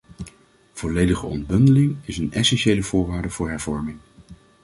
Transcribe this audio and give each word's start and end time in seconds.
Volledige 0.73 1.25
ontbundeling 1.25 1.97
is 2.05 2.17
een 2.17 2.33
essentiële 2.33 2.83
voorwaarde 2.83 3.29
voor 3.29 3.49
hervorming. 3.49 3.97